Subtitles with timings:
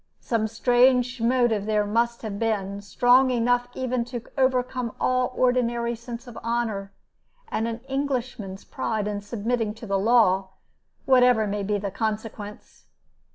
[0.21, 6.25] Some strange motive there must have been, strong enough even to overcome all ordinary sense
[6.25, 6.91] of honor,
[7.49, 10.53] and an Englishman's pride in submitting to the law,
[11.05, 12.87] whatever may be the consequence.